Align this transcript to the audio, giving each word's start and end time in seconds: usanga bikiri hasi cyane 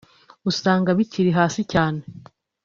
usanga 0.49 0.89
bikiri 0.97 1.31
hasi 1.39 1.61
cyane 1.71 2.01